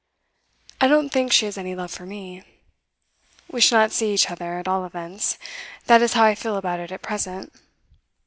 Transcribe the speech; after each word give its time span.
I 0.81 0.87
don't 0.87 1.09
think 1.09 1.31
she 1.31 1.45
has 1.45 1.59
any 1.59 1.75
love 1.75 1.91
for 1.91 2.07
me. 2.07 2.41
We 3.47 3.61
shall 3.61 3.77
not 3.77 3.91
see 3.91 4.15
each 4.15 4.31
other; 4.31 4.57
at 4.57 4.67
all 4.67 4.83
events, 4.83 5.37
that 5.85 6.01
is 6.01 6.13
how 6.13 6.23
I 6.23 6.33
feel 6.33 6.55
about 6.57 6.79
it 6.79 6.91
at 6.91 7.03
present. 7.03 7.53